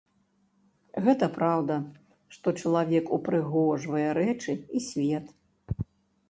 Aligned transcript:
Гэта 1.07 1.27
праўда, 1.35 1.75
што 2.37 2.47
чалавек 2.63 3.13
упрыгожвае 3.19 4.07
рэчы 4.21 4.53
і 4.79 4.83
свет. 4.89 5.25